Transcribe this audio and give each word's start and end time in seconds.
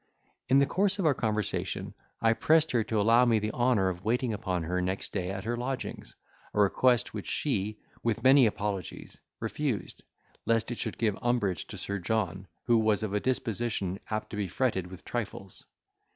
In 0.49 0.57
the 0.57 0.65
course 0.65 0.97
of 0.97 1.05
our 1.05 1.13
conversation, 1.13 1.93
I 2.23 2.33
pressed 2.33 2.71
her 2.71 2.83
to 2.85 2.99
allow 2.99 3.23
me 3.23 3.37
the 3.37 3.51
honour 3.51 3.87
of 3.87 4.03
waiting 4.03 4.33
upon 4.33 4.63
her 4.63 4.81
next 4.81 5.11
day 5.13 5.29
at 5.29 5.43
her 5.43 5.55
lodgings, 5.55 6.15
a 6.55 6.59
request 6.59 7.13
which 7.13 7.27
she, 7.27 7.77
with 8.01 8.23
many 8.23 8.47
apologues, 8.47 9.21
refused, 9.39 10.01
lest 10.43 10.71
it 10.71 10.79
should 10.79 10.97
give 10.97 11.19
umbrage 11.21 11.67
to 11.67 11.77
Sir 11.77 11.99
John, 11.99 12.47
who 12.65 12.79
was 12.79 13.03
of 13.03 13.13
a 13.13 13.19
disposition 13.19 13.99
apt 14.09 14.31
to 14.31 14.37
be 14.37 14.47
fretted 14.47 14.87
with 14.87 15.05
trifles. 15.05 15.67